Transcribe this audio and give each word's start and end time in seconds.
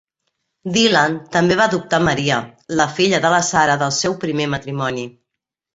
Dylan 0.77 1.17
també 1.35 1.57
va 1.61 1.67
adoptar 1.73 2.01
Maria, 2.07 2.41
la 2.81 2.91
filla 2.97 3.23
de 3.27 3.35
la 3.37 3.45
Sara 3.53 3.79
del 3.85 3.97
seu 4.03 4.21
primer 4.27 4.51
matrimoni. 4.57 5.11